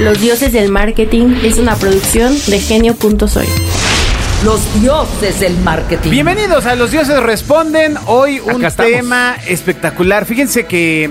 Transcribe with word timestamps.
Los 0.00 0.20
dioses 0.20 0.52
del 0.52 0.70
marketing 0.70 1.36
es 1.42 1.56
una 1.56 1.74
producción 1.74 2.34
de 2.48 2.60
genio.soy. 2.60 3.46
Los 4.44 4.82
dioses 4.82 5.40
del 5.40 5.56
marketing. 5.58 6.10
Bienvenidos 6.10 6.66
a 6.66 6.76
Los 6.76 6.90
Dioses 6.90 7.18
Responden. 7.22 7.96
Hoy 8.06 8.38
un 8.40 8.62
tema 8.76 9.36
espectacular. 9.48 10.26
Fíjense 10.26 10.66
que, 10.66 11.10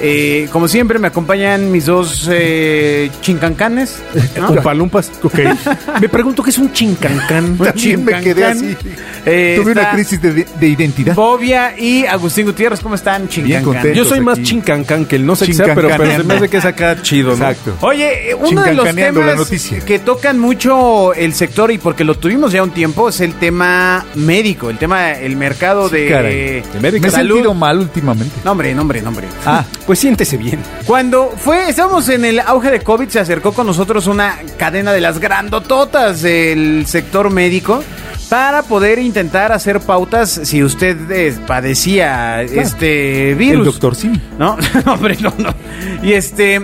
eh, 0.00 0.48
como 0.52 0.68
siempre, 0.68 0.98
me 0.98 1.08
acompañan 1.08 1.70
mis 1.70 1.86
dos 1.86 2.28
eh, 2.30 3.10
chincancanes. 3.20 4.02
¿no? 4.36 4.50
Umpalumpas. 4.50 5.10
Ok. 5.22 5.38
Me 6.00 6.08
pregunto 6.08 6.42
qué 6.42 6.50
es 6.50 6.58
un 6.58 6.72
chincancán. 6.72 7.56
También 7.58 8.04
me 8.04 8.20
quedé 8.20 8.44
así. 8.44 8.76
Eh, 9.24 9.58
Tuve 9.60 9.72
una 9.72 9.92
crisis 9.92 10.20
de, 10.20 10.44
de 10.44 10.68
identidad. 10.68 11.14
Bobia 11.14 11.78
y 11.78 12.04
Agustín 12.04 12.46
Gutiérrez, 12.46 12.80
¿cómo 12.80 12.94
están, 12.94 13.28
chincancán? 13.28 13.92
Yo 13.94 14.04
soy 14.04 14.20
más 14.20 14.38
aquí. 14.38 14.46
chincancán 14.48 15.06
que 15.06 15.16
el 15.16 15.26
no 15.26 15.34
sé 15.34 15.46
qué 15.46 15.54
sea, 15.54 15.74
pero, 15.74 15.88
pero 15.96 16.16
se 16.16 16.24
me 16.24 16.34
hace 16.34 16.48
que 16.48 16.56
es 16.58 16.64
acá 16.64 17.00
chido, 17.02 17.30
¿no? 17.30 17.48
Exacto. 17.48 17.76
Oye, 17.80 18.34
uno 18.38 18.62
de 18.62 18.74
los 18.74 18.94
temas 18.94 19.50
que 19.84 19.98
tocan 19.98 20.38
mucho 20.38 21.14
el 21.14 21.34
sector 21.34 21.70
y 21.70 21.78
porque 21.78 22.04
lo 22.04 22.16
tuvimos 22.16 22.52
ya 22.52 22.62
un 22.62 22.70
tiempo 22.70 23.08
es 23.08 23.20
el 23.20 23.34
tema 23.34 24.04
médico, 24.14 24.70
el 24.70 24.78
tema, 24.78 25.12
el 25.12 25.36
mercado 25.36 25.88
de, 25.88 26.08
caray. 26.08 26.34
De 26.60 26.80
médico. 26.80 27.02
Me 27.02 27.08
he 27.08 27.10
sentido 27.10 27.54
mal 27.54 27.78
últimamente. 27.78 28.34
No, 28.44 28.52
hombre, 28.52 28.74
no, 28.74 28.82
hombre, 28.82 29.02
no, 29.02 29.08
hombre. 29.08 29.26
Ah, 29.44 29.64
pues 29.86 29.98
siéntese 29.98 30.36
bien. 30.36 30.58
Cuando 30.86 31.32
fue, 31.36 31.68
estábamos 31.68 32.08
en 32.08 32.24
el 32.24 32.40
auge 32.40 32.70
de 32.70 32.80
COVID, 32.80 33.08
se 33.08 33.20
acercó 33.20 33.52
con 33.52 33.66
nosotros 33.66 34.06
una 34.06 34.36
cadena 34.58 34.92
de 34.92 35.00
las 35.00 35.18
grandototas 35.20 36.22
del 36.22 36.84
sector 36.86 37.30
médico 37.30 37.82
para 38.28 38.62
poder 38.64 38.98
intentar 38.98 39.52
hacer 39.52 39.78
pautas 39.80 40.40
si 40.42 40.64
usted 40.64 40.96
eh, 41.12 41.36
padecía 41.46 42.42
este 42.42 43.34
virus. 43.34 43.60
El 43.66 43.72
doctor 43.72 43.94
Sim. 43.94 44.18
¿No? 44.38 44.56
Hombre, 44.86 45.16
no, 45.20 45.32
no. 45.38 45.54
Y 46.02 46.12
este. 46.14 46.60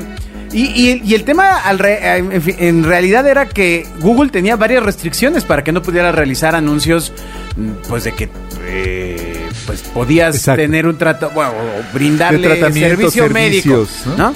Y, 0.55 0.65
y- 0.65 1.03
y 1.03 1.15
el 1.15 1.25
tema 1.25 1.61
al 1.65 1.79
re- 1.79 2.19
en, 2.19 2.43
fin, 2.43 2.57
en 2.59 2.85
realidad 2.85 3.27
era 3.27 3.49
que 3.49 3.87
Google 4.01 4.29
tenía 4.31 4.55
varias 4.57 4.83
restricciones 4.83 5.45
para 5.45 5.65
que 5.65 5.73
no 5.73 5.81
pudiera 5.81 6.13
realizar 6.13 6.55
anuncios, 6.55 7.11
mm, 7.57 7.71
pues 7.89 8.05
de 8.05 8.13
que 8.13 8.29
eh, 8.67 9.32
pues 9.67 9.83
podías 9.83 10.37
Exacto. 10.37 10.63
tener 10.63 10.87
un 10.87 10.99
trato, 10.99 11.31
bueno, 11.31 11.53
o 11.53 11.95
brindarle 11.95 12.73
servicio 12.73 13.29
médico, 13.29 13.87
¿no? 14.07 14.17
¿no? 14.17 14.35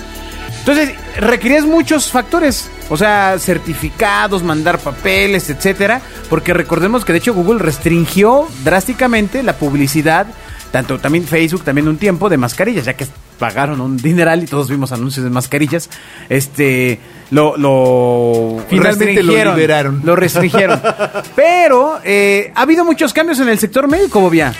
Entonces, 0.60 0.94
requerías 1.19 1.64
muchos 1.64 2.10
factores, 2.10 2.69
o 2.88 2.96
sea, 2.96 3.36
certificados, 3.38 4.42
mandar 4.42 4.80
papeles, 4.80 5.48
etcétera, 5.48 6.00
porque 6.28 6.52
recordemos 6.52 7.04
que 7.04 7.12
de 7.12 7.19
hecho 7.19 7.34
Google 7.34 7.60
restringió 7.60 8.48
drásticamente 8.64 9.44
la 9.44 9.52
publicidad, 9.54 10.27
tanto 10.72 10.98
también 10.98 11.24
Facebook, 11.24 11.62
también 11.62 11.86
un 11.86 11.98
tiempo, 11.98 12.28
de 12.28 12.36
mascarillas, 12.36 12.84
ya 12.84 12.94
que 12.94 13.06
pagaron 13.38 13.80
un 13.80 13.97
dineral 13.97 14.42
y 14.42 14.47
todos 14.47 14.69
vimos 14.69 14.91
anuncios 14.91 15.22
de 15.22 15.30
mascarillas, 15.30 15.88
este, 16.28 16.98
lo, 17.30 17.56
lo 17.56 18.64
Finalmente 18.69 19.22
lo 19.22 19.32
liberaron. 19.32 20.02
Lo 20.04 20.16
restringieron. 20.16 20.80
Pero 21.36 22.00
eh, 22.02 22.50
ha 22.54 22.62
habido 22.62 22.84
muchos 22.84 23.12
cambios 23.12 23.38
en 23.41 23.48
el 23.48 23.58
sector 23.60 23.88
médico, 23.88 24.20
Bobia. 24.20 24.52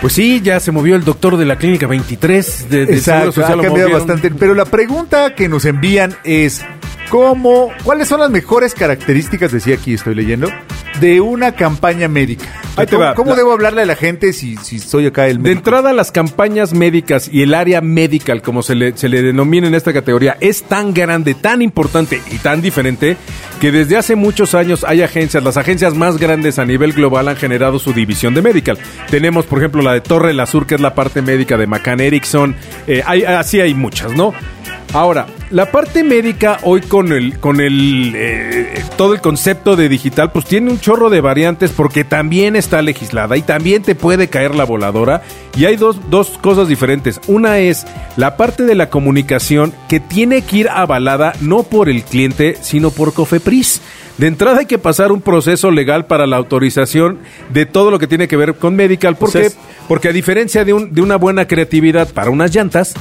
Pues 0.00 0.12
sí, 0.12 0.40
ya 0.42 0.60
se 0.60 0.72
movió 0.72 0.94
el 0.94 1.04
doctor 1.04 1.36
de 1.36 1.44
la 1.44 1.56
clínica 1.56 1.86
23 1.86 2.68
de, 2.68 2.86
de 2.86 2.94
Exacto, 2.94 3.32
Social, 3.32 3.60
ha 3.60 3.62
cambiado 3.62 3.90
bastante. 3.90 4.30
Pero 4.30 4.54
la 4.54 4.66
pregunta 4.66 5.34
que 5.34 5.48
nos 5.48 5.64
envían 5.64 6.14
es, 6.22 6.64
¿cómo, 7.08 7.72
¿cuáles 7.82 8.08
son 8.08 8.20
las 8.20 8.30
mejores 8.30 8.74
características, 8.74 9.52
decía 9.52 9.76
aquí, 9.76 9.94
estoy 9.94 10.14
leyendo, 10.14 10.48
de 11.00 11.20
una 11.20 11.52
campaña 11.52 12.08
médica? 12.08 12.46
Ahí 12.76 12.86
te 12.86 12.92
¿Cómo, 12.96 13.04
va. 13.04 13.14
cómo 13.14 13.30
La- 13.30 13.36
debo 13.36 13.52
hablarle 13.52 13.82
a 13.82 13.86
la 13.86 13.96
gente 13.96 14.32
si, 14.34 14.56
si 14.58 14.78
soy 14.78 15.06
acá 15.06 15.26
el 15.28 15.38
De 15.38 15.42
médico? 15.44 15.58
entrada, 15.60 15.92
las 15.94 16.12
campañas 16.12 16.74
médicas 16.74 17.28
y 17.32 17.42
el 17.42 17.54
área 17.54 17.80
medical, 17.80 18.42
como 18.42 18.62
se 18.62 18.74
le, 18.74 18.96
se 18.96 19.08
le 19.08 19.22
denomina 19.22 19.66
en 19.66 19.74
esta 19.74 19.92
categoría, 19.92 20.36
es 20.40 20.62
tan 20.64 20.92
grande, 20.92 21.34
tan 21.34 21.62
importante 21.62 22.20
y 22.30 22.36
tan 22.38 22.60
diferente 22.60 23.16
que 23.60 23.72
desde 23.72 23.96
hace 23.96 24.14
muchos 24.16 24.54
años 24.54 24.84
hay 24.84 25.00
agencias, 25.02 25.42
las 25.42 25.56
agencias 25.56 25.94
más 25.94 26.18
grandes 26.18 26.58
a 26.58 26.66
nivel 26.66 26.92
global 26.92 27.28
han 27.28 27.36
generado 27.36 27.78
su 27.78 27.92
división 27.94 28.34
de 28.34 28.42
medical. 28.42 28.78
Tenemos, 29.10 29.46
por 29.46 29.58
ejemplo, 29.58 29.80
la 29.82 29.94
de 29.94 30.02
Torre 30.02 30.34
del 30.34 30.46
Sur, 30.46 30.66
que 30.66 30.74
es 30.74 30.80
la 30.82 30.94
parte 30.94 31.22
médica 31.22 31.56
de 31.56 31.66
McCann 31.66 32.00
Erickson. 32.00 32.54
Eh, 32.86 33.02
hay, 33.06 33.24
así 33.24 33.58
hay 33.60 33.72
muchas, 33.74 34.12
¿no? 34.12 34.34
Ahora, 34.92 35.26
la 35.50 35.70
parte 35.72 36.02
médica 36.04 36.58
hoy 36.62 36.80
con 36.80 37.12
el, 37.12 37.38
con 37.38 37.60
el, 37.60 38.12
eh, 38.16 38.82
todo 38.96 39.12
el 39.12 39.20
concepto 39.20 39.76
de 39.76 39.88
digital, 39.90 40.32
pues 40.32 40.46
tiene 40.46 40.70
un 40.70 40.80
chorro 40.80 41.10
de 41.10 41.20
variantes 41.20 41.70
porque 41.70 42.02
también 42.04 42.56
está 42.56 42.80
legislada 42.80 43.36
y 43.36 43.42
también 43.42 43.82
te 43.82 43.94
puede 43.94 44.28
caer 44.28 44.54
la 44.54 44.64
voladora. 44.64 45.22
Y 45.56 45.66
hay 45.66 45.76
dos, 45.76 45.98
dos 46.08 46.38
cosas 46.40 46.68
diferentes. 46.68 47.20
Una 47.26 47.58
es 47.58 47.86
la 48.16 48.36
parte 48.38 48.62
de 48.62 48.74
la 48.74 48.88
comunicación 48.88 49.74
que 49.88 50.00
tiene 50.00 50.42
que 50.42 50.56
ir 50.58 50.68
avalada 50.70 51.34
no 51.40 51.62
por 51.64 51.88
el 51.90 52.02
cliente, 52.02 52.56
sino 52.62 52.90
por 52.90 53.12
Cofepris. 53.12 53.82
De 54.16 54.28
entrada 54.28 54.60
hay 54.60 54.66
que 54.66 54.78
pasar 54.78 55.12
un 55.12 55.20
proceso 55.20 55.70
legal 55.70 56.06
para 56.06 56.26
la 56.26 56.36
autorización 56.36 57.18
de 57.52 57.66
todo 57.66 57.90
lo 57.90 57.98
que 57.98 58.06
tiene 58.06 58.28
que 58.28 58.36
ver 58.36 58.54
con 58.54 58.74
medical. 58.74 59.16
¿Por 59.16 59.30
qué? 59.30 59.46
es- 59.46 59.58
Porque 59.88 60.08
a 60.08 60.12
diferencia 60.12 60.64
de, 60.64 60.72
un- 60.72 60.94
de 60.94 61.02
una 61.02 61.16
buena 61.16 61.46
creatividad 61.46 62.08
para 62.14 62.30
unas 62.30 62.54
llantas, 62.54 62.94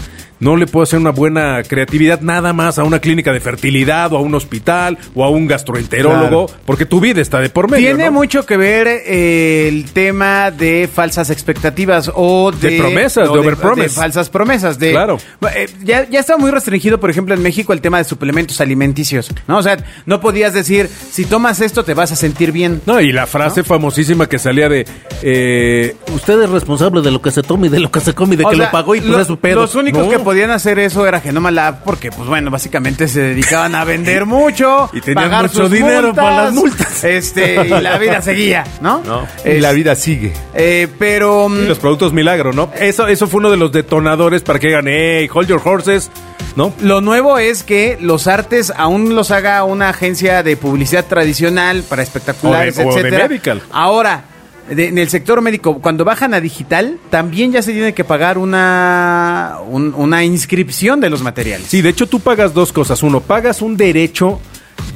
no 0.45 0.55
le 0.57 0.67
puedo 0.67 0.83
hacer 0.83 0.99
una 0.99 1.09
buena 1.09 1.63
creatividad 1.63 2.21
nada 2.21 2.53
más 2.53 2.77
a 2.77 2.83
una 2.83 2.99
clínica 2.99 3.33
de 3.33 3.39
fertilidad 3.39 4.13
o 4.13 4.17
a 4.17 4.21
un 4.21 4.35
hospital 4.35 4.97
o 5.15 5.23
a 5.25 5.29
un 5.31 5.47
gastroenterólogo, 5.47 6.49
porque 6.65 6.85
tu 6.85 6.99
vida 6.99 7.19
está 7.19 7.39
de 7.41 7.49
por 7.49 7.67
medio. 7.69 7.83
Tiene 7.87 8.05
¿no? 8.05 8.11
mucho 8.11 8.45
que 8.45 8.55
ver 8.55 8.87
eh, 8.87 9.67
el 9.67 9.85
tema 9.91 10.51
de 10.51 10.87
falsas 10.93 11.31
expectativas 11.31 12.11
o 12.13 12.51
de, 12.51 12.69
De 12.69 12.77
promesas, 12.77 13.27
o 13.27 13.33
de 13.33 13.39
overpromise. 13.39 13.81
de 13.89 13.89
falsas 13.89 14.29
promesas. 14.29 14.77
De, 14.77 14.91
Claro. 14.91 15.17
Eh, 15.55 15.67
ya, 15.83 16.07
ya 16.09 16.19
está 16.19 16.37
muy 16.37 16.51
restringido, 16.51 16.99
por 16.99 17.09
ejemplo, 17.09 17.33
en 17.33 17.41
México 17.41 17.73
el 17.73 17.81
tema 17.81 17.97
de 17.97 18.03
suplementos 18.03 18.61
alimenticios. 18.61 19.31
¿no? 19.47 19.57
O 19.57 19.63
sea, 19.63 19.77
no 20.05 20.21
podías 20.21 20.53
decir, 20.53 20.87
si 21.11 21.25
tomas 21.25 21.59
esto 21.59 21.83
te 21.83 21.95
vas 21.95 22.11
a 22.11 22.15
sentir 22.15 22.51
bien. 22.51 22.81
No, 22.85 23.01
y 23.01 23.11
la 23.11 23.25
frase 23.25 23.63
famosísima 23.63 24.29
que 24.29 24.37
salía 24.37 24.69
de 24.69 24.85
eh, 25.23 25.95
usted 26.13 26.39
es 26.43 26.49
responsable 26.49 27.01
de 27.01 27.09
lo 27.11 27.21
que 27.21 27.31
se 27.31 27.41
toma 27.41 27.65
y 27.65 27.69
de 27.69 27.79
lo 27.79 27.89
que 27.91 27.99
se 27.99 28.13
come 28.13 28.35
y 28.35 28.37
de 28.37 28.45
O 28.45 28.49
que 28.49 28.55
sea, 28.57 28.65
lo 28.65 28.71
pagó 28.71 28.93
y 28.95 28.99
pues 29.01 29.11
lo- 29.11 29.19
es 29.21 29.27
su 29.27 29.37
pedo. 29.37 29.61
Los 29.61 29.73
únicos 29.75 30.03
No. 30.05 30.09
que 30.11 30.19
podían 30.35 30.51
hacer 30.51 30.79
eso 30.79 31.07
era 31.07 31.21
Genoma 31.21 31.49
Lab 31.49 31.81
porque, 31.85 32.11
pues 32.11 32.27
bueno, 32.27 32.51
básicamente 32.51 33.07
se 33.07 33.21
dedicaban 33.21 33.73
a 33.73 33.85
vender 33.85 34.25
mucho, 34.25 34.89
Y 34.91 34.99
tenían 34.99 35.29
pagar 35.29 35.43
mucho 35.43 35.61
sus 35.61 35.71
dinero 35.71 36.07
multas, 36.07 36.25
para 36.25 36.43
las 36.43 36.53
multas. 36.53 37.03
Este, 37.05 37.65
y 37.65 37.69
la 37.69 37.97
vida 37.97 38.21
seguía, 38.21 38.65
¿no? 38.81 39.01
No. 39.05 39.25
Y 39.45 39.59
la 39.61 39.71
vida 39.71 39.95
sigue. 39.95 40.33
Eh, 40.53 40.89
pero... 40.99 41.47
mm, 41.47 41.63
Y 41.63 41.67
los 41.67 41.79
productos 41.79 42.11
milagro, 42.11 42.51
¿no? 42.51 42.69
Eso, 42.77 43.07
eso 43.07 43.27
fue 43.27 43.37
uno 43.39 43.49
de 43.49 43.55
los 43.55 43.71
detonadores 43.71 44.41
para 44.41 44.59
que 44.59 44.67
digan, 44.67 44.85
hey, 44.89 45.29
hold 45.33 45.47
your 45.47 45.61
horses, 45.63 46.11
¿no? 46.57 46.73
Lo 46.81 46.99
nuevo 46.99 47.37
es 47.37 47.63
que 47.63 47.97
los 48.01 48.27
artes 48.27 48.73
aún 48.75 49.15
los 49.15 49.31
haga 49.31 49.63
una 49.63 49.87
agencia 49.87 50.43
de 50.43 50.57
publicidad 50.57 51.05
tradicional 51.05 51.83
para 51.87 52.03
espectaculares, 52.03 52.75
O 52.77 52.81
de- 52.81 52.85
o 52.87 52.93
de 52.95 52.99
etcétera. 53.07 53.59
Ahora, 53.71 54.23
de- 54.69 54.87
en 54.87 54.97
el 54.97 55.09
sector 55.09 55.41
médico, 55.41 55.79
cuando 55.81 56.03
bajan 56.05 56.33
a 56.33 56.41
digital, 56.41 56.97
también 57.09 57.51
ya 57.51 57.61
se 57.61 57.71
tiene 57.71 57.93
que 57.93 58.03
pagar 58.03 58.37
una, 58.37 59.57
un- 59.67 59.93
una 59.95 60.23
inscripción 60.23 60.99
de 60.99 61.09
los 61.09 61.21
materiales. 61.21 61.67
Sí, 61.67 61.81
de 61.81 61.89
hecho 61.89 62.07
tú 62.07 62.19
pagas 62.19 62.53
dos 62.53 62.71
cosas. 62.71 63.03
Uno, 63.03 63.21
pagas 63.21 63.61
un 63.61 63.77
derecho, 63.77 64.39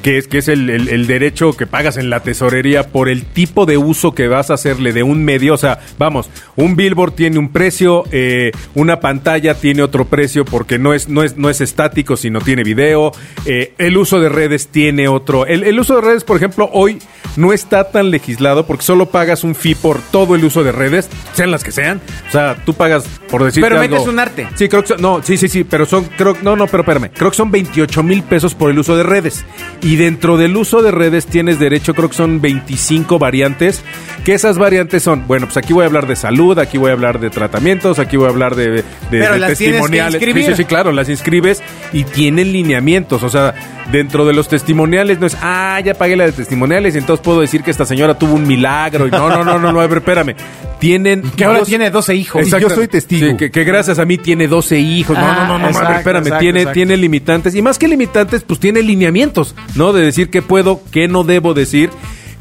que 0.01 0.17
es, 0.17 0.27
que 0.27 0.39
es 0.39 0.47
el, 0.47 0.69
el- 0.69 0.89
el 0.89 1.07
derecho 1.07 1.53
que 1.53 1.67
pagas 1.67 1.97
en 1.97 2.09
la 2.09 2.21
tesorería 2.21 2.87
por 2.87 3.09
el 3.09 3.23
tipo 3.25 3.65
de 3.65 3.77
uso 3.77 4.13
que 4.13 4.27
vas 4.27 4.49
a 4.49 4.55
hacerle 4.55 4.93
de 4.93 5.03
un 5.03 5.23
medio. 5.23 5.53
O 5.53 5.57
sea, 5.57 5.79
vamos, 5.97 6.29
un 6.55 6.75
billboard 6.75 7.13
tiene 7.13 7.37
un 7.39 7.49
precio, 7.49 8.03
eh, 8.11 8.51
una 8.75 8.99
pantalla 8.99 9.53
tiene 9.55 9.81
otro 9.83 10.05
precio 10.05 10.45
porque 10.45 10.77
no 10.79 10.93
es, 10.93 11.09
no 11.09 11.23
es, 11.23 11.37
no 11.37 11.49
es 11.49 11.61
estático, 11.61 12.17
sino 12.17 12.41
tiene 12.41 12.63
video. 12.63 13.11
eh, 13.45 13.73
el 13.77 13.97
uso 13.97 14.19
de 14.19 14.29
redes 14.29 14.67
tiene 14.67 15.07
otro. 15.07 15.45
El, 15.45 15.63
el 15.63 15.79
uso 15.79 15.95
de 15.95 16.01
redes, 16.01 16.23
por 16.23 16.37
ejemplo, 16.37 16.69
hoy 16.73 16.99
no 17.35 17.53
está 17.53 17.91
tan 17.91 18.11
legislado 18.11 18.65
porque 18.65 18.83
solo 18.83 19.07
pagas 19.07 19.43
un 19.43 19.55
fee 19.55 19.75
por 19.75 19.99
todo 20.11 20.35
el 20.35 20.43
uso 20.43 20.63
de 20.63 20.71
redes, 20.71 21.09
sean 21.33 21.51
las 21.51 21.63
que 21.63 21.71
sean. 21.71 22.01
O 22.27 22.31
sea, 22.31 22.55
tú 22.65 22.73
pagas 22.73 23.05
por 23.29 23.43
decir 23.43 23.61
Pero 23.63 23.79
metes 23.79 24.07
un 24.07 24.19
arte. 24.19 24.47
Sí, 24.55 24.67
creo 24.69 24.81
que 24.81 24.89
son, 24.89 25.01
no, 25.01 25.21
sí, 25.23 25.37
sí, 25.37 25.47
sí, 25.47 25.63
pero 25.63 25.85
son, 25.85 26.05
creo, 26.17 26.35
no, 26.41 26.55
no, 26.55 26.67
pero 26.67 26.81
espérame, 26.83 27.09
creo 27.13 27.29
que 27.31 27.37
son 27.37 27.51
28 27.51 28.03
mil 28.03 28.23
pesos 28.23 28.55
por 28.55 28.69
el 28.71 28.79
uso 28.79 28.95
de 28.97 29.03
redes. 29.03 29.45
Y 29.81 29.88
dentro 29.95 30.37
del 30.37 30.55
uso 30.57 30.81
de 30.81 30.91
redes 30.91 31.25
tienes 31.25 31.59
derecho, 31.59 31.93
creo 31.93 32.09
que 32.09 32.15
son 32.15 32.41
25 32.41 33.17
variantes, 33.19 33.81
que 34.25 34.33
esas 34.33 34.57
variantes 34.57 35.03
son, 35.03 35.25
bueno, 35.27 35.45
pues 35.47 35.57
aquí 35.57 35.73
voy 35.73 35.83
a 35.83 35.87
hablar 35.87 36.05
de 36.07 36.15
salud, 36.15 36.57
aquí 36.59 36.77
voy 36.77 36.89
a 36.89 36.93
hablar 36.93 37.19
de 37.19 37.29
tratamientos, 37.29 37.97
aquí 37.99 38.17
voy 38.17 38.27
a 38.27 38.29
hablar 38.29 38.55
de, 38.55 38.69
de- 38.71 38.83
Pero 39.09 39.33
de 39.33 39.39
las 39.39 39.57
tienes 39.57 39.57
que 39.57 39.65
testimoniales. 39.65 40.13
inscribir. 40.15 40.45
Sí, 40.45 40.53
sí, 40.55 40.65
claro, 40.65 40.91
las 40.91 41.09
inscribes 41.09 41.61
y 41.93 42.03
tienen 42.03 42.51
lineamientos, 42.51 43.23
o 43.23 43.29
sea, 43.29 43.53
dentro 43.91 44.25
de 44.25 44.33
los 44.33 44.47
testimoniales 44.47 45.19
no 45.19 45.27
es, 45.27 45.35
ah, 45.41 45.79
ya 45.83 45.93
pagué 45.93 46.15
la 46.15 46.25
de 46.25 46.31
testimoniales, 46.31 46.95
entonces 46.95 47.23
puedo 47.23 47.41
decir 47.41 47.63
que 47.63 47.71
esta 47.71 47.85
señora 47.85 48.17
tuvo 48.17 48.33
un 48.33 48.45
milagro. 48.47 49.07
Y 49.07 49.11
no, 49.11 49.29
no, 49.29 49.43
no, 49.43 49.57
no, 49.59 49.71
no, 49.71 49.79
a 49.81 49.87
ver, 49.87 49.97
espérame. 49.99 50.35
Tienen. 50.79 51.21
Que 51.35 51.43
ahora 51.43 51.59
dos- 51.59 51.67
tiene 51.67 51.89
12 51.89 52.15
hijos. 52.15 52.41
Exacto. 52.43 52.69
yo 52.69 52.75
soy 52.75 52.87
testigo. 52.87 53.31
Sí, 53.31 53.37
que, 53.37 53.51
que 53.51 53.63
gracias 53.63 53.99
a 53.99 54.05
mí 54.05 54.17
tiene 54.17 54.47
12 54.47 54.79
hijos. 54.79 55.17
No, 55.17 55.23
Ah, 55.25 55.45
no, 55.47 55.47
no, 55.47 55.59
no, 55.59 55.67
exacto, 55.67 55.87
a 55.87 55.89
ver, 55.89 55.97
espérame. 55.99 56.21
exacto, 56.23 56.39
tiene, 56.39 56.59
exacto. 56.59 56.73
tiene 56.75 56.97
limitantes. 56.97 57.55
Y 57.55 57.61
más 57.61 57.77
que 57.77 57.87
limitantes, 57.87 58.43
pues 58.43 58.59
tiene 58.59 58.81
lineamientos, 58.81 59.55
¿no? 59.75 59.91
De 59.91 60.01
decir 60.03 60.29
qué 60.29 60.41
puedo, 60.41 60.81
qué 60.91 61.07
no 61.07 61.23
debo 61.23 61.53
decir. 61.53 61.89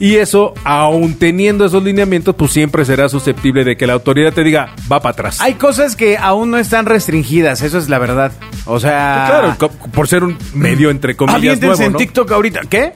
Y 0.00 0.14
eso, 0.16 0.54
aun 0.62 1.14
teniendo 1.14 1.64
esos 1.64 1.82
lineamientos, 1.82 2.34
pues 2.36 2.52
siempre 2.52 2.84
será 2.84 3.08
susceptible 3.08 3.64
de 3.64 3.76
que 3.76 3.84
la 3.86 3.94
autoridad 3.94 4.32
te 4.32 4.44
diga, 4.44 4.74
va 4.90 5.00
para 5.02 5.12
atrás. 5.12 5.40
Hay 5.40 5.54
cosas 5.54 5.96
que 5.96 6.16
aún 6.16 6.50
no 6.52 6.58
están 6.58 6.86
restringidas, 6.86 7.62
eso 7.62 7.78
es 7.78 7.88
la 7.88 7.98
verdad. 7.98 8.30
O 8.64 8.78
sea, 8.78 9.24
Claro, 9.28 9.54
co- 9.58 9.90
por 9.90 10.06
ser 10.06 10.22
un 10.22 10.38
medio 10.54 10.90
entre 10.90 11.16
comillas 11.16 11.60
nuevo, 11.60 11.82
en 11.82 11.92
¿no? 11.92 11.98
TikTok 11.98 12.30
ahorita. 12.30 12.60
¿Qué? 12.68 12.92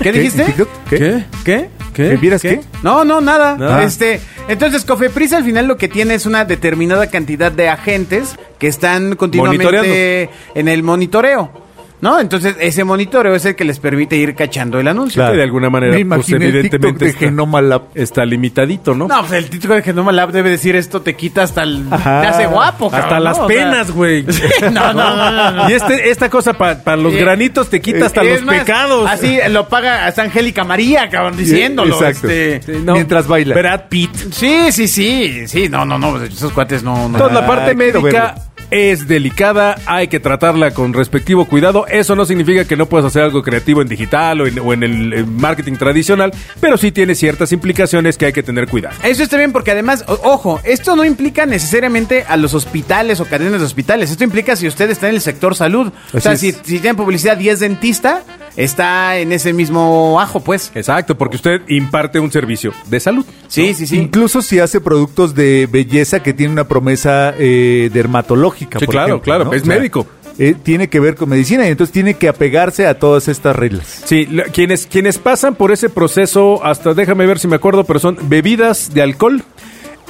¿Qué 0.00 0.12
dijiste? 0.12 0.54
¿Qué? 0.88 0.94
¿Qué? 0.96 1.24
¿Qué? 1.44 1.68
¿Que 1.92 2.16
vieras 2.16 2.40
qué? 2.40 2.60
No, 2.84 3.04
no, 3.04 3.20
nada. 3.20 3.56
Nada. 3.58 3.82
Este, 3.82 4.20
entonces 4.48 4.84
Cofepris 4.84 5.32
al 5.32 5.44
final 5.44 5.66
lo 5.66 5.76
que 5.76 5.88
tiene 5.88 6.14
es 6.14 6.24
una 6.24 6.44
determinada 6.44 7.08
cantidad 7.08 7.50
de 7.52 7.68
agentes 7.68 8.36
que 8.58 8.68
están 8.68 9.16
continuamente 9.16 10.30
en 10.54 10.68
el 10.68 10.82
monitoreo. 10.84 11.61
¿No? 12.02 12.18
Entonces, 12.18 12.56
ese 12.58 12.82
monitoreo 12.82 13.32
es 13.34 13.44
el 13.44 13.54
que 13.54 13.64
les 13.64 13.78
permite 13.78 14.16
ir 14.16 14.34
cachando 14.34 14.78
el 14.80 14.88
anuncio. 14.88 15.24
Que 15.24 15.36
de 15.36 15.42
alguna 15.44 15.70
manera, 15.70 15.96
Me 15.96 16.04
pues 16.04 16.28
evidentemente 16.30 17.04
de 17.04 17.10
está, 17.12 17.20
Genoma 17.26 17.62
Lab. 17.62 17.82
está 17.94 18.24
limitadito, 18.24 18.92
¿no? 18.94 19.06
No, 19.06 19.20
pues 19.20 19.32
el 19.34 19.48
título 19.48 19.76
de 19.76 19.82
Genoma 19.82 20.10
Lab 20.10 20.32
debe 20.32 20.50
decir 20.50 20.74
esto 20.74 21.00
te 21.02 21.14
quita 21.14 21.44
hasta 21.44 21.62
el... 21.62 21.86
Ajá. 21.90 22.20
Te 22.22 22.26
hace 22.26 22.46
guapo, 22.46 22.86
Hasta 22.86 23.00
cabrón, 23.02 23.22
las 23.24 23.38
¿no? 23.38 23.44
O 23.44 23.48
sea, 23.48 23.56
penas, 23.56 23.90
güey. 23.92 24.24
no, 24.72 24.92
no, 24.92 25.16
no, 25.16 25.30
no, 25.30 25.50
no. 25.52 25.70
Y 25.70 25.74
este, 25.74 26.10
esta 26.10 26.28
cosa 26.28 26.54
para 26.54 26.96
los 26.96 27.14
Eh, 27.14 27.18
granitos 27.20 27.70
te 27.70 27.80
quita 27.80 28.06
hasta 28.06 28.22
Es 28.24 28.40
los 28.40 28.46
más, 28.46 28.58
pecados. 28.58 29.08
Así 29.08 29.38
lo 29.50 29.68
paga 29.68 30.04
hasta 30.06 30.22
Angélica 30.22 30.64
María, 30.64 31.08
cabrón, 31.08 31.36
diciéndolo. 31.36 31.94
Exacto. 32.02 32.28
este. 32.28 32.62
Sí, 32.62 32.82
no. 32.84 32.94
Mientras 32.94 33.28
baila. 33.28 33.54
Brad 33.54 33.82
Pitt. 33.88 34.10
Sí, 34.32 34.72
sí, 34.72 34.88
sí, 34.88 35.46
sí, 35.46 35.68
no, 35.68 35.84
no, 35.84 35.98
no, 35.98 36.20
esos 36.20 36.50
cuates 36.52 36.82
no, 36.82 36.96
no. 37.08 37.14
Entonces, 37.16 37.32
la 37.34 37.44
Ah, 37.44 37.46
parte 37.46 37.74
médica. 37.76 38.34
Es 38.72 39.06
delicada, 39.06 39.76
hay 39.84 40.08
que 40.08 40.18
tratarla 40.18 40.72
con 40.72 40.94
respectivo 40.94 41.44
cuidado. 41.44 41.86
Eso 41.88 42.16
no 42.16 42.24
significa 42.24 42.64
que 42.64 42.74
no 42.74 42.86
puedas 42.86 43.04
hacer 43.04 43.22
algo 43.22 43.42
creativo 43.42 43.82
en 43.82 43.88
digital 43.88 44.40
o 44.40 44.46
en, 44.46 44.58
o 44.58 44.72
en 44.72 44.82
el 44.82 45.26
marketing 45.26 45.74
tradicional, 45.74 46.32
pero 46.58 46.78
sí 46.78 46.90
tiene 46.90 47.14
ciertas 47.14 47.52
implicaciones 47.52 48.16
que 48.16 48.24
hay 48.26 48.32
que 48.32 48.42
tener 48.42 48.68
cuidado. 48.68 48.96
Eso 49.04 49.22
está 49.22 49.36
bien 49.36 49.52
porque 49.52 49.72
además, 49.72 50.06
ojo, 50.06 50.58
esto 50.64 50.96
no 50.96 51.04
implica 51.04 51.44
necesariamente 51.44 52.24
a 52.26 52.38
los 52.38 52.54
hospitales 52.54 53.20
o 53.20 53.26
cadenas 53.26 53.60
de 53.60 53.66
hospitales. 53.66 54.10
Esto 54.10 54.24
implica 54.24 54.56
si 54.56 54.66
usted 54.66 54.90
está 54.90 55.10
en 55.10 55.16
el 55.16 55.20
sector 55.20 55.54
salud. 55.54 55.92
o 56.14 56.20
sea, 56.20 56.36
si, 56.36 56.52
si 56.52 56.78
tiene 56.78 56.94
publicidad 56.94 57.38
y 57.40 57.50
es 57.50 57.60
dentista, 57.60 58.24
está 58.56 59.18
en 59.18 59.32
ese 59.32 59.52
mismo 59.52 60.18
ajo, 60.20 60.40
pues. 60.40 60.70
Exacto, 60.74 61.16
porque 61.16 61.36
usted 61.36 61.62
imparte 61.68 62.18
un 62.18 62.30
servicio 62.30 62.72
de 62.86 63.00
salud. 63.00 63.24
Sí, 63.48 63.74
sí, 63.74 63.86
sí. 63.86 63.96
Incluso 63.98 64.42
si 64.42 64.58
hace 64.58 64.80
productos 64.80 65.34
de 65.34 65.68
belleza 65.70 66.22
que 66.22 66.32
tienen 66.32 66.52
una 66.52 66.68
promesa 66.68 67.34
eh, 67.38 67.90
dermatológica. 67.92 68.78
Sí, 68.78 68.86
por 68.86 68.92
claro, 68.94 69.06
ejemplo, 69.08 69.24
claro, 69.24 69.44
¿no? 69.46 69.52
es 69.54 69.62
O 69.62 69.64
sea, 69.66 69.74
médico. 69.76 70.06
eh, 70.38 70.54
tiene 70.62 70.88
que 70.88 71.00
ver 71.00 71.14
con 71.14 71.28
medicina 71.28 71.66
y 71.66 71.70
entonces 71.70 71.92
tiene 71.92 72.14
que 72.14 72.28
apegarse 72.28 72.86
a 72.86 72.98
todas 72.98 73.28
estas 73.28 73.54
reglas. 73.56 74.02
Sí, 74.04 74.26
quienes, 74.52 74.86
quienes 74.86 75.18
pasan 75.18 75.54
por 75.54 75.72
ese 75.72 75.88
proceso, 75.90 76.64
hasta 76.64 76.94
déjame 76.94 77.26
ver 77.26 77.38
si 77.38 77.48
me 77.48 77.56
acuerdo, 77.56 77.84
pero 77.84 77.98
son 78.00 78.16
bebidas 78.28 78.92
de 78.94 79.02
alcohol, 79.02 79.42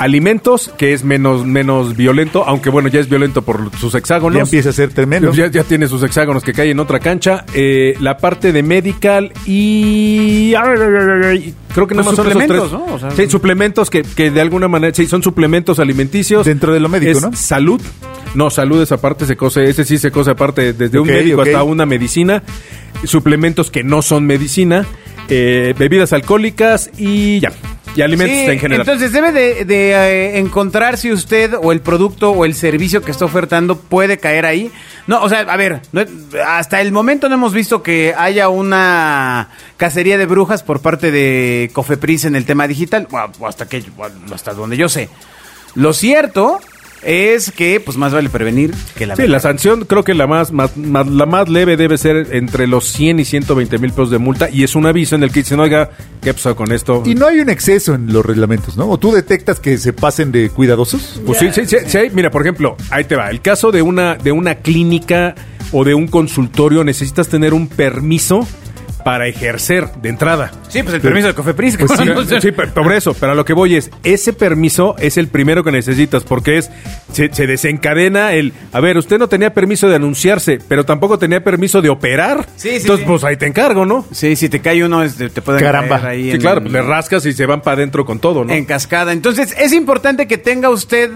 alimentos, 0.02 0.70
que 0.76 0.92
es 0.92 1.04
menos, 1.04 1.46
menos 1.46 1.96
violento, 1.96 2.44
aunque 2.46 2.70
bueno, 2.70 2.88
ya 2.88 3.00
es 3.00 3.08
violento 3.08 3.42
por 3.42 3.70
sus 3.78 3.94
hexágonos. 3.94 4.36
Ya 4.36 4.42
empieza 4.42 4.70
a 4.70 4.72
ser 4.72 4.92
tremendo. 4.92 5.32
Ya, 5.32 5.46
ya 5.46 5.62
tiene 5.64 5.86
sus 5.86 6.02
hexágonos 6.02 6.42
que 6.42 6.52
caen 6.52 6.70
en 6.70 6.80
otra 6.80 6.98
cancha. 6.98 7.44
eh, 7.54 7.94
la 8.00 8.16
parte 8.18 8.52
de 8.52 8.62
medical 8.62 9.32
y. 9.46 10.52
Creo 11.74 11.86
que 11.86 11.94
Pues 11.94 12.04
no 12.06 12.14
son 12.14 12.26
esos 12.28 12.46
tres. 12.46 12.72
¿no? 12.72 12.84
O 12.94 12.98
sea, 12.98 13.10
sí, 13.12 13.28
suplementos 13.30 13.88
que, 13.90 14.02
que 14.02 14.30
de 14.30 14.40
alguna 14.40 14.68
manera. 14.68 14.94
Sí, 14.94 15.06
son 15.06 15.22
suplementos 15.22 15.78
alimenticios. 15.78 16.44
Dentro 16.46 16.74
de 16.74 16.80
lo 16.80 16.88
médico, 16.88 17.12
Es 17.18 17.22
¿no? 17.22 17.32
Salud. 17.34 17.80
No, 18.34 18.50
salud 18.50 18.82
esa 18.82 18.98
parte 19.00 19.24
se 19.26 19.36
cose. 19.36 19.64
Ese 19.64 19.84
sí 19.84 19.98
se 19.98 20.10
cose 20.10 20.32
aparte 20.32 20.72
desde 20.72 20.98
un 20.98 21.06
médico 21.06 21.42
hasta 21.42 21.62
una 21.62 21.86
medicina. 21.86 22.42
Suplementos 23.04 23.70
que 23.70 23.82
no 23.84 24.02
son 24.02 24.26
medicina. 24.26 24.84
eh, 25.28 25.74
bebidas 25.78 26.12
alcohólicas 26.12 26.90
y 26.98 27.40
ya. 27.40 27.52
Y 27.94 28.00
alimentos 28.02 28.36
Sí, 28.38 28.44
en 28.50 28.58
general. 28.58 28.86
Entonces 28.86 29.12
debe 29.12 29.32
de, 29.32 29.64
de, 29.64 29.90
eh, 29.92 30.38
encontrar 30.38 30.96
si 30.96 31.12
usted 31.12 31.52
o 31.60 31.72
el 31.72 31.80
producto 31.80 32.30
o 32.30 32.44
el 32.44 32.54
servicio 32.54 33.02
que 33.02 33.10
está 33.10 33.24
ofertando 33.26 33.76
puede 33.76 34.18
caer 34.18 34.46
ahí. 34.46 34.70
No, 35.06 35.22
o 35.22 35.28
sea, 35.28 35.40
a 35.40 35.56
ver, 35.56 35.82
no- 35.92 36.02
hasta 36.46 36.80
el 36.80 36.92
momento 36.92 37.28
no 37.28 37.34
hemos 37.34 37.52
visto 37.52 37.82
que 37.82 38.14
haya 38.16 38.48
una 38.48 39.50
cacería 39.76 40.16
de 40.16 40.26
brujas 40.26 40.62
por 40.62 40.80
parte 40.80 41.10
de 41.10 41.70
Cofepris 41.72 42.24
en 42.24 42.36
el 42.36 42.46
tema 42.46 42.66
digital, 42.66 43.08
o 43.10 43.18
o 43.40 43.46
hasta 43.46 43.68
que 43.68 43.82
o 43.98 44.34
hasta 44.34 44.54
donde 44.54 44.76
yo 44.76 44.88
sé. 44.88 45.08
Lo 45.74 45.92
cierto 45.92 46.60
es 47.04 47.50
que 47.50 47.80
pues 47.80 47.96
más 47.96 48.12
vale 48.12 48.28
prevenir 48.28 48.72
que 48.96 49.06
la 49.06 49.16
Sí, 49.16 49.26
la 49.26 49.40
sanción 49.40 49.84
creo 49.84 50.04
que 50.04 50.14
la 50.14 50.26
más, 50.26 50.52
más, 50.52 50.76
más- 50.76 51.06
la 51.08 51.26
más 51.26 51.48
leve 51.48 51.76
debe 51.76 51.98
ser 51.98 52.28
entre 52.32 52.66
los 52.66 52.86
100 52.92 53.20
y 53.20 53.24
120 53.24 53.78
mil 53.78 53.90
pesos 53.90 54.10
de 54.10 54.18
multa 54.18 54.48
y 54.50 54.62
es 54.62 54.74
un 54.74 54.86
aviso 54.86 55.14
en 55.16 55.22
el 55.24 55.30
que 55.32 55.40
dicen, 55.40 55.60
oiga, 55.60 55.90
¿qué 56.22 56.32
pasó 56.32 56.54
con 56.56 56.72
esto? 56.72 57.02
Y 57.04 57.14
no 57.14 57.26
hay 57.26 57.40
un 57.40 57.50
exceso 57.50 57.94
en 57.94 58.12
los 58.12 58.24
reglamentos, 58.24 58.76
¿no? 58.76 58.88
¿O 58.88 58.98
tú 58.98 59.12
detectas 59.12 59.58
que 59.60 59.78
se 59.78 59.92
pasen 59.92 60.32
de 60.32 60.48
cuidadosos? 60.50 61.20
Pues 61.26 61.38
sí, 61.38 61.48
sí, 61.52 61.62
sí, 61.66 61.76
sí 61.86 61.98
hay. 61.98 62.10
Mira, 62.10 62.30
por 62.30 62.42
ejemplo, 62.42 62.76
ahí 62.90 63.04
te 63.04 63.16
va. 63.16 63.30
El 63.30 63.40
caso 63.40 63.72
de 63.72 63.82
una, 63.82 64.14
de 64.16 64.32
una 64.32 64.56
clínica 64.56 65.34
o 65.72 65.84
de 65.84 65.94
un 65.94 66.06
consultorio 66.08 66.84
necesitas 66.84 67.28
tener 67.28 67.54
un 67.54 67.66
permiso 67.68 68.46
para 69.04 69.26
ejercer 69.26 69.88
de 70.00 70.08
entrada. 70.10 70.52
Sí, 70.72 70.82
pues 70.82 70.94
el 70.94 71.00
permiso 71.02 71.26
de 71.28 71.34
Cofepris. 71.34 71.76
Pues 71.76 71.90
sí, 71.90 71.96
cabrón, 71.98 72.16
o 72.18 72.24
sea, 72.24 72.40
Sí, 72.40 72.50
pero 72.52 72.72
por 72.72 72.92
eso, 72.92 73.14
pero 73.14 73.32
a 73.32 73.34
lo 73.34 73.44
que 73.44 73.52
voy 73.52 73.76
es, 73.76 73.90
ese 74.02 74.32
permiso 74.32 74.96
es 74.98 75.16
el 75.18 75.28
primero 75.28 75.62
que 75.62 75.70
necesitas, 75.70 76.24
porque 76.24 76.58
es, 76.58 76.70
se, 77.12 77.32
se 77.34 77.46
desencadena 77.46 78.32
el, 78.32 78.52
a 78.72 78.80
ver, 78.80 78.96
usted 78.96 79.18
no 79.18 79.28
tenía 79.28 79.52
permiso 79.52 79.88
de 79.88 79.96
anunciarse, 79.96 80.58
pero 80.68 80.84
tampoco 80.84 81.18
tenía 81.18 81.44
permiso 81.44 81.82
de 81.82 81.90
operar. 81.90 82.46
Sí, 82.56 82.70
sí, 82.70 82.76
Entonces, 82.76 83.04
sí. 83.04 83.10
pues 83.10 83.24
ahí 83.24 83.36
te 83.36 83.46
encargo, 83.46 83.84
¿no? 83.84 84.06
Sí, 84.12 84.34
si 84.36 84.48
te 84.48 84.60
cae 84.60 84.82
uno, 84.84 85.02
este, 85.02 85.28
te 85.28 85.42
pueden 85.42 85.60
Caramba. 85.62 86.00
caer 86.00 86.10
ahí 86.12 86.24
Sí, 86.24 86.30
en- 86.32 86.40
claro, 86.40 86.60
pues 86.62 86.72
le 86.72 86.82
rascas 86.82 87.26
y 87.26 87.32
se 87.34 87.44
van 87.46 87.60
para 87.60 87.74
adentro 87.76 88.04
con 88.06 88.18
todo, 88.18 88.44
¿no? 88.44 88.52
en 88.52 88.64
cascada. 88.64 89.12
Entonces, 89.12 89.54
es 89.58 89.72
importante 89.72 90.26
que 90.26 90.38
tenga 90.38 90.70
usted 90.70 91.10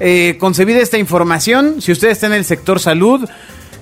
eh, 0.00 0.36
concebida 0.38 0.80
esta 0.80 0.98
información. 0.98 1.80
Si 1.82 1.90
usted 1.92 2.08
está 2.10 2.26
en 2.26 2.34
el 2.34 2.44
sector 2.44 2.78
salud, 2.78 3.28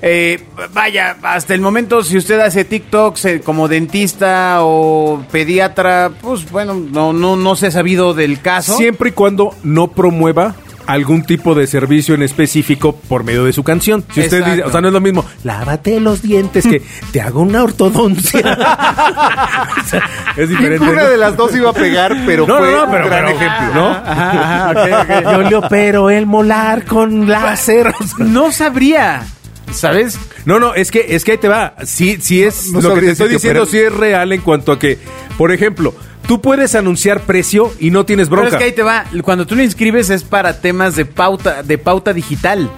eh, 0.02 0.43
vaya, 0.72 1.16
hasta 1.22 1.54
el 1.54 1.60
momento, 1.60 2.02
si 2.04 2.16
usted 2.16 2.38
hace 2.40 2.64
TikToks 2.64 3.25
eh, 3.25 3.40
como 3.40 3.69
dentista 3.69 4.58
o 4.60 5.25
pediatra, 5.31 6.10
pues 6.20 6.50
bueno, 6.50 6.75
no, 6.75 7.12
no, 7.12 7.37
no 7.37 7.56
se 7.56 7.69
ha 7.69 7.70
sabido 7.70 8.14
del 8.14 8.40
caso. 8.40 8.76
Siempre 8.76 9.10
y 9.10 9.12
cuando 9.12 9.54
no 9.62 9.88
promueva 9.88 10.54
algún 10.87 11.25
tipo 11.25 11.56
de 11.56 11.66
servicio 11.66 12.14
en 12.14 12.22
específico 12.22 12.94
por 12.94 13.25
medio 13.25 13.43
de 13.44 13.52
su 13.52 13.64
canción. 13.64 14.04
Si 14.14 14.20
usted 14.20 14.37
Exacto. 14.38 14.54
dice, 14.54 14.69
o 14.69 14.70
sea, 14.70 14.81
no 14.81 14.87
es 14.87 14.93
lo 14.94 15.00
mismo, 15.00 15.25
lávate 15.43 15.99
los 15.99 16.22
dientes 16.22 16.64
que 16.64 16.81
te 17.10 17.20
hago 17.20 17.40
una 17.40 17.62
ortodoncia. 17.64 18.56
O 19.87 19.88
sea, 19.88 20.02
es 20.37 20.49
diferente. 20.49 20.81
Ninguna 20.84 21.02
¿no? 21.04 21.10
de 21.10 21.16
las 21.16 21.37
dos 21.37 21.54
iba 21.54 21.70
a 21.70 21.72
pegar, 21.72 22.16
pero 22.26 22.44
No, 22.46 22.58
fue 22.58 22.70
no, 22.72 22.87
no, 22.87 22.90
pero- 22.90 23.04
un 23.04 23.10
gran 23.10 23.25
pero- 23.26 23.37
ejemplo. 23.37 23.75
¿no? 23.75 23.88
Ajá. 23.90 25.22
Yo 25.22 25.42
le 25.42 25.56
opero 25.56 26.10
el 26.10 26.26
molar 26.26 26.84
con 26.84 27.28
láser. 27.28 27.92
No 28.19 28.50
sabría, 28.50 29.25
¿sabes? 29.72 30.18
No, 30.44 30.58
no, 30.60 30.74
es 30.74 30.90
que, 30.90 31.06
es 31.10 31.24
que 31.24 31.32
ahí 31.32 31.38
te 31.38 31.48
va. 31.48 31.74
Sí, 31.84 32.18
sí 32.20 32.42
es 32.42 32.70
No 32.72 32.80
lo 32.80 32.94
que 32.94 33.00
te 33.02 33.10
estoy 33.12 33.28
diciendo, 33.30 33.66
sí 33.66 33.78
es 33.78 33.92
real 33.92 34.32
en 34.32 34.40
cuanto 34.40 34.73
a 34.73 34.78
que, 34.78 34.99
por 35.38 35.52
ejemplo, 35.52 35.94
tú 36.26 36.40
puedes 36.40 36.75
anunciar 36.75 37.20
precio 37.23 37.73
y 37.80 37.90
no 37.90 38.04
tienes 38.06 38.28
Pero 38.28 38.42
bronca. 38.42 38.56
es 38.56 38.58
que 38.61 38.64
ahí 38.64 38.73
te 38.73 38.82
va. 38.82 39.04
Cuando 39.23 39.46
tú 39.46 39.54
lo 39.56 39.62
inscribes 39.62 40.11
es 40.11 40.25
para 40.25 40.61
temas 40.61 40.96
de 40.96 41.04
pauta, 41.04 41.62
de 41.62 41.78
pauta 41.78 42.12
digital. 42.12 42.70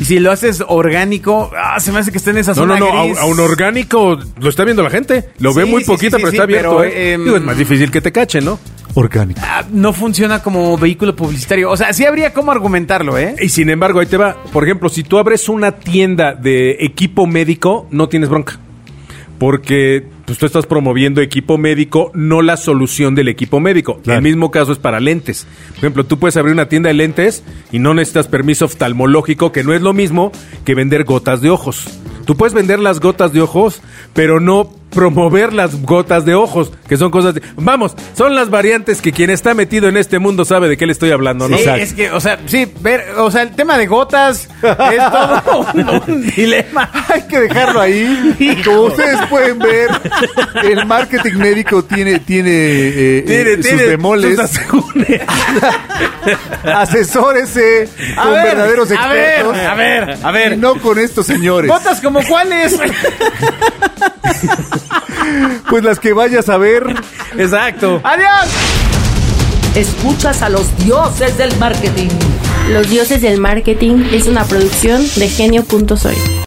Y 0.00 0.04
si 0.04 0.20
lo 0.20 0.30
haces 0.30 0.62
orgánico, 0.68 1.50
ah, 1.56 1.80
se 1.80 1.90
me 1.90 1.98
hace 1.98 2.12
que 2.12 2.18
está 2.18 2.30
en 2.30 2.38
esa 2.38 2.52
No, 2.52 2.56
zona 2.58 2.78
no, 2.78 2.92
no, 2.92 3.00
a, 3.00 3.04
gris. 3.04 3.18
a 3.18 3.24
un 3.24 3.40
orgánico 3.40 4.16
lo 4.38 4.48
está 4.48 4.62
viendo 4.62 4.82
la 4.84 4.90
gente. 4.90 5.30
Lo 5.40 5.52
ve 5.52 5.64
muy 5.64 5.82
sí, 5.82 5.90
sí, 5.98 6.08
pero 6.08 6.28
sí, 6.30 6.36
está 6.36 6.44
abierto. 6.44 6.76
pero, 6.78 6.84
¿eh? 6.84 7.12
em, 7.14 7.24
Digo, 7.24 7.36
es 7.36 7.42
más 7.42 7.58
difícil 7.58 7.90
que 7.90 8.00
te 8.00 8.12
cachen, 8.12 8.44
¿no? 8.44 8.60
Orgánico. 8.98 9.40
Ah, 9.44 9.64
no 9.70 9.92
funciona 9.92 10.42
como 10.42 10.76
vehículo 10.76 11.14
publicitario. 11.14 11.70
O 11.70 11.76
sea, 11.76 11.92
sí 11.92 12.04
habría 12.04 12.32
cómo 12.32 12.50
argumentarlo, 12.50 13.16
¿eh? 13.16 13.36
Y 13.40 13.48
sin 13.48 13.70
embargo, 13.70 14.00
ahí 14.00 14.06
te 14.06 14.16
va. 14.16 14.36
Por 14.52 14.64
ejemplo, 14.64 14.88
si 14.88 15.04
tú 15.04 15.18
abres 15.18 15.48
una 15.48 15.72
tienda 15.72 16.34
de 16.34 16.78
equipo 16.80 17.26
médico, 17.26 17.86
no 17.90 18.08
tienes 18.08 18.28
bronca. 18.28 18.58
Porque 19.38 20.04
pues, 20.26 20.36
tú 20.36 20.46
estás 20.46 20.66
promoviendo 20.66 21.20
equipo 21.20 21.58
médico, 21.58 22.10
no 22.12 22.42
la 22.42 22.56
solución 22.56 23.14
del 23.14 23.28
equipo 23.28 23.60
médico. 23.60 24.00
Claro. 24.02 24.18
El 24.18 24.24
mismo 24.24 24.50
caso 24.50 24.72
es 24.72 24.78
para 24.78 24.98
lentes. 24.98 25.46
Por 25.70 25.78
ejemplo, 25.78 26.04
tú 26.04 26.18
puedes 26.18 26.36
abrir 26.36 26.52
una 26.52 26.68
tienda 26.68 26.88
de 26.88 26.94
lentes 26.94 27.44
y 27.70 27.78
no 27.78 27.94
necesitas 27.94 28.26
permiso 28.26 28.64
oftalmológico, 28.64 29.52
que 29.52 29.62
no 29.62 29.74
es 29.74 29.80
lo 29.80 29.92
mismo 29.92 30.32
que 30.64 30.74
vender 30.74 31.04
gotas 31.04 31.40
de 31.40 31.50
ojos. 31.50 31.86
Tú 32.26 32.36
puedes 32.36 32.52
vender 32.52 32.80
las 32.80 32.98
gotas 32.98 33.32
de 33.32 33.40
ojos, 33.40 33.80
pero 34.12 34.40
no 34.40 34.70
promover 34.98 35.52
las 35.52 35.80
gotas 35.82 36.24
de 36.24 36.34
ojos, 36.34 36.72
que 36.88 36.96
son 36.96 37.12
cosas 37.12 37.32
de... 37.32 37.42
Vamos, 37.54 37.94
son 38.16 38.34
las 38.34 38.50
variantes 38.50 39.00
que 39.00 39.12
quien 39.12 39.30
está 39.30 39.54
metido 39.54 39.88
en 39.88 39.96
este 39.96 40.18
mundo 40.18 40.44
sabe 40.44 40.68
de 40.68 40.76
qué 40.76 40.86
le 40.86 40.92
estoy 40.92 41.12
hablando, 41.12 41.48
¿no? 41.48 41.56
Sí, 41.56 41.62
Exacto. 41.62 41.82
es 41.84 41.92
que, 41.92 42.10
o 42.10 42.18
sea, 42.18 42.40
sí, 42.46 42.66
ver, 42.80 43.04
o 43.16 43.30
sea, 43.30 43.42
el 43.42 43.54
tema 43.54 43.78
de 43.78 43.86
gotas 43.86 44.48
es 44.60 45.10
todo 45.12 45.66
un, 45.74 45.88
un 46.08 46.26
dilema. 46.30 46.90
Hay 47.14 47.22
que 47.28 47.38
dejarlo 47.38 47.80
ahí. 47.80 48.60
Como 48.64 48.80
ustedes 48.86 49.24
pueden 49.30 49.60
ver, 49.60 49.88
el 50.64 50.84
marketing 50.84 51.34
médico 51.36 51.84
tiene, 51.84 52.18
tiene, 52.18 52.50
eh, 52.50 53.24
eh, 53.24 53.62
sus 53.62 53.78
bemoles. 53.78 54.30
sus 54.32 54.40
asegúnes. 54.40 55.20
Asesórese 56.64 57.88
A 58.16 58.22
con 58.24 58.32
ver, 58.32 58.44
verdaderos 58.46 58.90
a 58.90 59.08
ver, 59.08 59.28
expertos. 59.28 59.56
a 59.58 59.74
ver, 59.74 60.18
a 60.24 60.30
ver. 60.32 60.52
Y 60.54 60.56
no 60.56 60.74
con 60.74 60.98
estos 60.98 61.24
señores. 61.24 61.70
¿Gotas 61.70 62.00
como 62.00 62.20
cuáles? 62.24 62.76
Pues 65.68 65.84
las 65.84 66.00
que 66.00 66.12
vayas 66.12 66.48
a 66.48 66.56
ver 66.56 66.84
Exacto. 67.36 68.00
¡Adiós! 68.04 68.48
Escuchas 69.74 70.42
a 70.42 70.48
los 70.48 70.76
dioses 70.78 71.36
del 71.36 71.54
marketing. 71.58 72.08
Los 72.70 72.88
dioses 72.88 73.22
del 73.22 73.38
marketing 73.38 74.04
es 74.12 74.26
una 74.26 74.44
producción 74.44 75.02
de 75.16 75.28
genio.soy. 75.28 76.38